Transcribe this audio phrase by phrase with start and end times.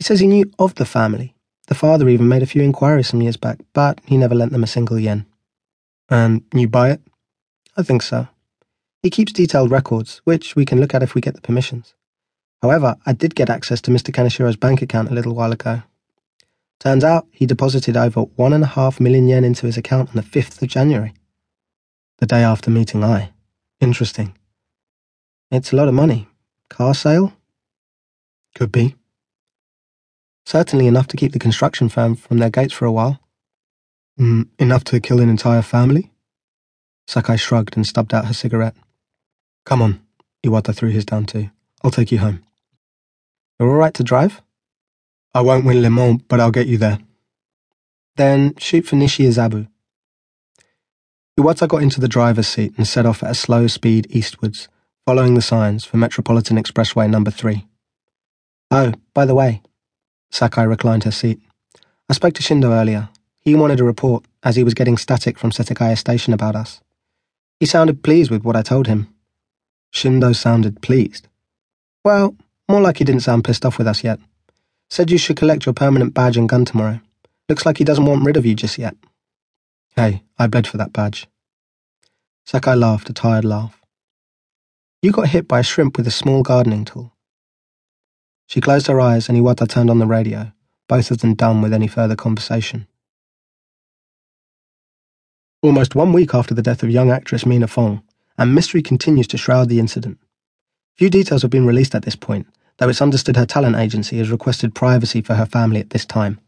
[0.00, 1.34] He says he knew of the family.
[1.66, 4.64] The father even made a few inquiries some years back, but he never lent them
[4.64, 5.26] a single yen.
[6.08, 7.02] And you buy it?
[7.76, 8.26] I think so.
[9.02, 11.92] He keeps detailed records, which we can look at if we get the permissions.
[12.62, 14.10] However, I did get access to Mr.
[14.10, 15.82] Kaneshiro's bank account a little while ago.
[16.78, 20.16] Turns out he deposited over one and a half million yen into his account on
[20.16, 21.12] the 5th of January,
[22.20, 23.32] the day after meeting I.
[23.80, 24.34] Interesting.
[25.50, 26.26] It's a lot of money.
[26.70, 27.34] Car sale?
[28.54, 28.96] Could be.
[30.50, 33.20] Certainly enough to keep the construction firm from their gates for a while.
[34.18, 36.10] Mm, enough to kill an entire family?
[37.06, 38.74] Sakai shrugged and stubbed out her cigarette.
[39.64, 40.00] Come on,
[40.44, 41.50] Iwata threw his down too.
[41.84, 42.42] I'll take you home.
[43.60, 44.42] You're all right to drive?
[45.32, 46.98] I won't win Le Mans, but I'll get you there.
[48.16, 49.68] Then shoot for Nishiazabu.
[51.38, 54.68] Iwata got into the driver's seat and set off at a slow speed eastwards,
[55.06, 57.68] following the signs for Metropolitan Expressway number 3.
[58.72, 59.62] Oh, by the way,
[60.30, 61.40] Sakai reclined her seat.
[62.08, 63.08] I spoke to Shindo earlier.
[63.40, 66.80] He wanted a report, as he was getting static from Setagaya Station about us.
[67.58, 69.12] He sounded pleased with what I told him.
[69.92, 71.28] Shindo sounded pleased?
[72.04, 72.36] Well,
[72.68, 74.20] more like he didn't sound pissed off with us yet.
[74.88, 77.00] Said you should collect your permanent badge and gun tomorrow.
[77.48, 78.96] Looks like he doesn't want rid of you just yet.
[79.96, 81.28] Hey, I bled for that badge.
[82.46, 83.80] Sakai laughed a tired laugh.
[85.02, 87.12] You got hit by a shrimp with a small gardening tool.
[88.50, 90.50] She closed her eyes and Iwata turned on the radio,
[90.88, 92.88] both of them done with any further conversation.
[95.62, 98.02] Almost one week after the death of young actress Mina Fong,
[98.36, 100.18] and mystery continues to shroud the incident.
[100.96, 104.32] Few details have been released at this point, though it's understood her talent agency has
[104.32, 106.40] requested privacy for her family at this time.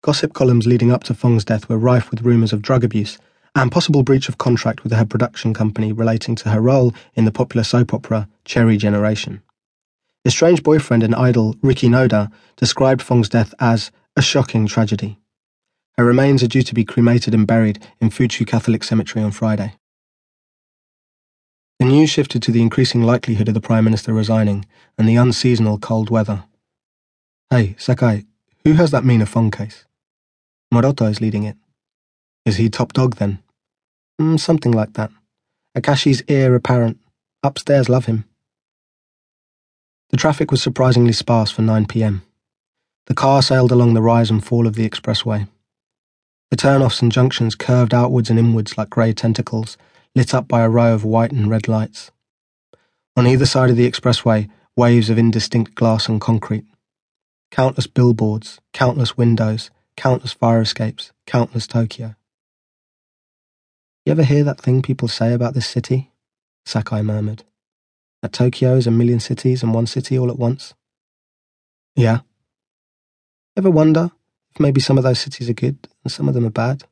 [0.00, 3.18] Gossip columns leading up to Fong's death were rife with rumours of drug abuse
[3.54, 7.30] and possible breach of contract with her production company relating to her role in the
[7.30, 9.42] popular soap opera Cherry Generation.
[10.26, 15.20] Estranged boyfriend and idol Riki Noda described Fong's death as a shocking tragedy.
[15.96, 19.76] Her remains are due to be cremated and buried in Fuchu Catholic Cemetery on Friday.
[21.78, 24.64] The news shifted to the increasing likelihood of the Prime Minister resigning
[24.98, 26.42] and the unseasonal cold weather.
[27.48, 28.24] Hey, Sakai,
[28.64, 29.84] who has that Mina Fong case?
[30.74, 31.56] Morota is leading it.
[32.44, 33.38] Is he top dog then?
[34.20, 35.12] Mm, something like that.
[35.76, 36.98] Akashi's heir apparent.
[37.44, 38.24] Upstairs love him.
[40.16, 42.22] The traffic was surprisingly sparse for 9 pm.
[43.04, 45.46] The car sailed along the rise and fall of the expressway.
[46.50, 49.76] The turnoffs and junctions curved outwards and inwards like grey tentacles,
[50.14, 52.12] lit up by a row of white and red lights.
[53.14, 56.64] On either side of the expressway, waves of indistinct glass and concrete.
[57.50, 62.14] Countless billboards, countless windows, countless fire escapes, countless Tokyo.
[64.06, 66.10] You ever hear that thing people say about this city?
[66.64, 67.44] Sakai murmured.
[68.22, 70.74] That Tokyo is a million cities and one city all at once?
[71.94, 72.20] Yeah.
[73.56, 74.10] Ever wonder
[74.50, 76.84] if maybe some of those cities are good and some of them are bad?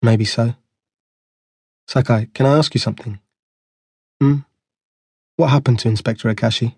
[0.00, 0.54] Maybe so.
[1.86, 3.20] Sakai, can I ask you something?
[4.20, 4.38] Hmm?
[5.36, 6.74] What happened to Inspector Akashi?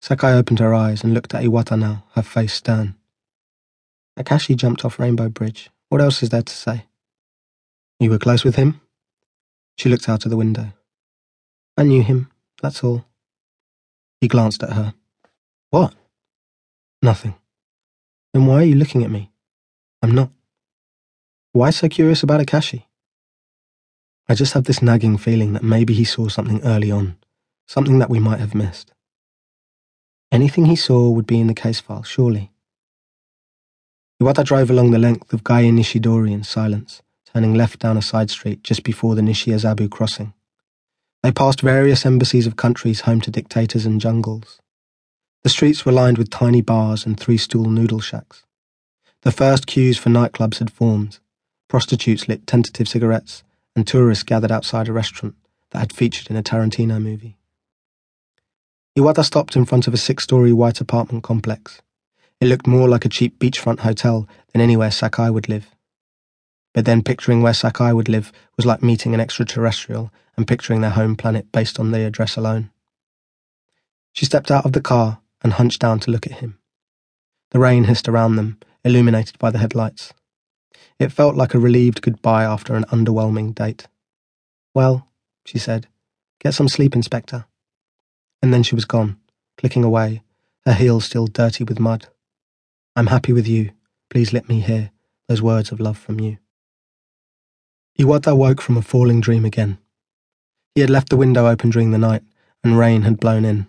[0.00, 2.94] Sakai opened her eyes and looked at Iwata now, her face stern.
[4.18, 5.70] Akashi jumped off Rainbow Bridge.
[5.88, 6.86] What else is there to say?
[8.00, 8.80] You were close with him?
[9.78, 10.72] She looked out of the window.
[11.76, 12.30] I knew him,
[12.62, 13.04] that's all.
[14.20, 14.94] He glanced at her.
[15.70, 15.94] What?
[17.02, 17.34] Nothing.
[18.32, 19.30] Then why are you looking at me?
[20.02, 20.30] I'm not.
[21.52, 22.84] Why so curious about Akashi?
[24.28, 27.16] I just have this nagging feeling that maybe he saw something early on,
[27.66, 28.92] something that we might have missed.
[30.32, 32.50] Anything he saw would be in the case file, surely.
[34.20, 38.30] Iwata drove along the length of Gai Nishidori in silence, turning left down a side
[38.30, 40.32] street just before the Nishiazabu crossing.
[41.26, 44.60] They passed various embassies of countries home to dictators and jungles.
[45.42, 48.44] The streets were lined with tiny bars and three stool noodle shacks.
[49.22, 51.18] The first queues for nightclubs had formed.
[51.68, 53.42] Prostitutes lit tentative cigarettes,
[53.74, 55.34] and tourists gathered outside a restaurant
[55.72, 57.36] that had featured in a Tarantino movie.
[58.96, 61.82] Iwata stopped in front of a six story white apartment complex.
[62.40, 65.74] It looked more like a cheap beachfront hotel than anywhere Sakai would live.
[66.76, 70.90] But then picturing where Sakai would live was like meeting an extraterrestrial and picturing their
[70.90, 72.70] home planet based on the address alone.
[74.12, 76.58] She stepped out of the car and hunched down to look at him.
[77.52, 80.12] The rain hissed around them, illuminated by the headlights.
[80.98, 83.86] It felt like a relieved goodbye after an underwhelming date.
[84.74, 85.08] Well,
[85.46, 85.86] she said,
[86.40, 87.46] get some sleep, Inspector.
[88.42, 89.18] And then she was gone,
[89.56, 90.20] clicking away,
[90.66, 92.08] her heels still dirty with mud.
[92.94, 93.70] I'm happy with you.
[94.10, 94.90] Please let me hear
[95.26, 96.36] those words of love from you.
[97.98, 99.78] Iwata woke from a falling dream again.
[100.74, 102.22] He had left the window open during the night,
[102.62, 103.66] and rain had blown in.